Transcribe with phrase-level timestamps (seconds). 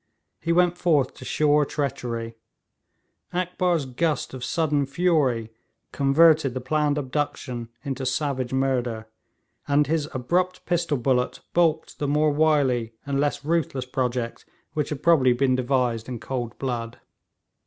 [0.39, 2.33] He went forth to sure treachery;
[3.33, 5.51] Akbar's gust of sudden fury
[5.91, 9.07] converted the planned abduction into savage murder,
[9.67, 14.43] and his abrupt pistol bullet baulked the more wily and less ruthless project
[14.73, 16.99] which had probably been devised in cold blood.